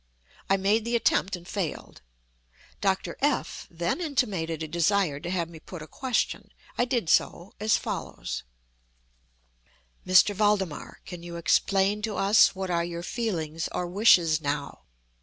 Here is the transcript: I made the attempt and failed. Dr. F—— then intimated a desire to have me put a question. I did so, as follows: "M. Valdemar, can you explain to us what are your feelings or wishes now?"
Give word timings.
I 0.49 0.57
made 0.57 0.83
the 0.83 0.95
attempt 0.95 1.35
and 1.35 1.47
failed. 1.47 2.01
Dr. 2.81 3.17
F—— 3.21 3.67
then 3.69 4.01
intimated 4.01 4.63
a 4.63 4.67
desire 4.67 5.19
to 5.19 5.29
have 5.29 5.47
me 5.47 5.59
put 5.59 5.83
a 5.83 5.87
question. 5.87 6.49
I 6.75 6.85
did 6.85 7.07
so, 7.07 7.53
as 7.59 7.77
follows: 7.77 8.41
"M. 10.07 10.15
Valdemar, 10.35 11.01
can 11.05 11.21
you 11.21 11.35
explain 11.35 12.01
to 12.01 12.15
us 12.17 12.55
what 12.55 12.71
are 12.71 12.83
your 12.83 13.03
feelings 13.03 13.69
or 13.71 13.85
wishes 13.85 14.41
now?" 14.41 14.85